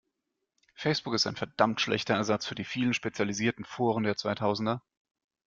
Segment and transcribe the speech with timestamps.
[0.73, 4.81] Facebook ist ein verdammt schlechter Ersatz für die vielen spezialisierten Foren der zweitausender.